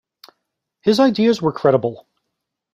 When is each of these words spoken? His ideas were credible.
His 0.81 0.99
ideas 0.99 1.43
were 1.43 1.51
credible. 1.51 2.07